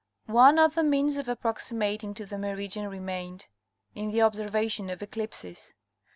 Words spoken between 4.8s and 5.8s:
of eclipses.